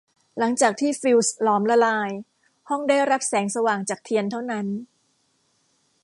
[0.37, 2.09] หลังจากที่ฟิวส์หลอมละลาย
[2.69, 4.67] ห้องได้รับแสงสว่างจากเทียนเท่านั้น